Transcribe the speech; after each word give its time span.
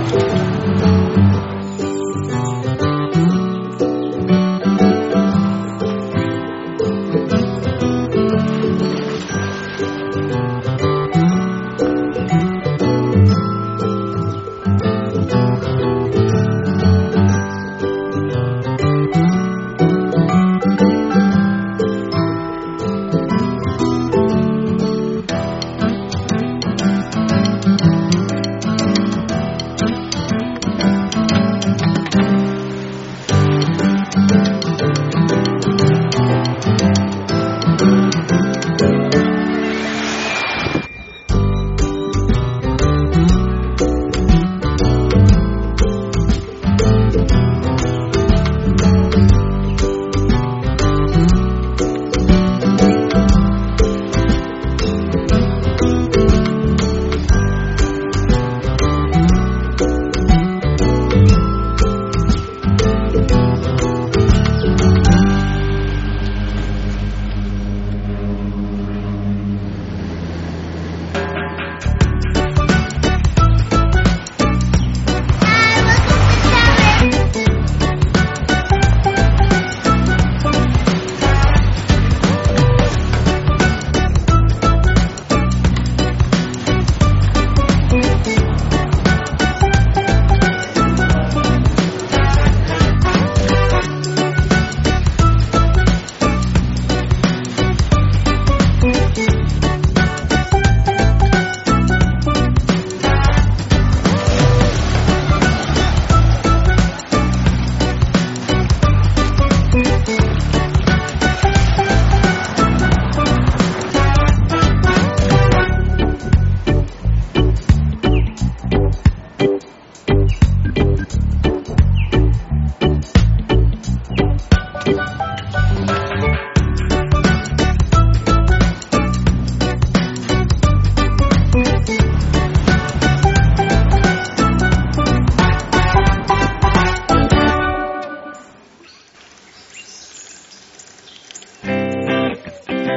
Música 0.00 0.49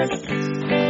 podcast. 0.09 0.82